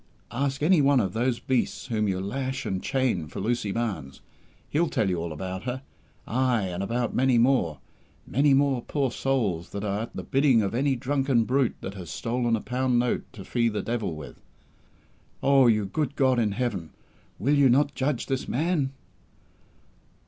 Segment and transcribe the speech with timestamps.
[0.31, 4.19] Ask any one of those beasts whom you lash and chain for Lucy Barnes.
[4.67, 5.83] He'll tell you all about her
[6.25, 7.77] ay, and about many more
[8.25, 12.09] many more poor souls that are at the bidding of any drunken brute that has
[12.09, 14.41] stolen a pound note to fee the Devil with!
[15.43, 16.89] Oh, you good God in Heaven,
[17.37, 18.93] will You not judge this man?"